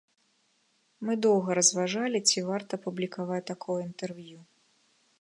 Мы 1.07 1.17
доўга 1.25 1.57
разважалі, 1.59 2.23
ці 2.31 2.39
варта 2.49 2.73
публікаваць 2.89 3.41
такое 3.55 3.81
інтэрв'ю. 3.89 4.39